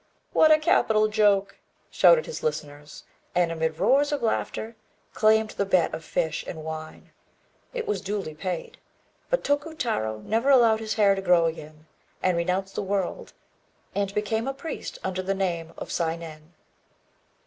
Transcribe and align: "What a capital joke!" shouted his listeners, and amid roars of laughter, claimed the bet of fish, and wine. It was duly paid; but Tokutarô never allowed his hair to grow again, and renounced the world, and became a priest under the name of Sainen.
"What 0.33 0.49
a 0.49 0.57
capital 0.57 1.07
joke!" 1.09 1.57
shouted 1.91 2.25
his 2.25 2.41
listeners, 2.41 3.03
and 3.35 3.51
amid 3.51 3.77
roars 3.77 4.11
of 4.11 4.23
laughter, 4.23 4.75
claimed 5.13 5.51
the 5.51 5.63
bet 5.63 5.93
of 5.93 6.03
fish, 6.03 6.43
and 6.47 6.63
wine. 6.63 7.11
It 7.71 7.87
was 7.87 8.01
duly 8.01 8.33
paid; 8.33 8.79
but 9.29 9.43
Tokutarô 9.43 10.23
never 10.23 10.49
allowed 10.49 10.79
his 10.79 10.95
hair 10.95 11.13
to 11.13 11.21
grow 11.21 11.45
again, 11.45 11.85
and 12.23 12.35
renounced 12.35 12.73
the 12.73 12.81
world, 12.81 13.33
and 13.93 14.11
became 14.15 14.47
a 14.47 14.55
priest 14.55 14.97
under 15.03 15.21
the 15.21 15.35
name 15.35 15.71
of 15.77 15.91
Sainen. 15.91 16.55